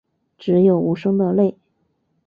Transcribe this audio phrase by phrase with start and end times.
[0.35, 1.55] 只有无声的泪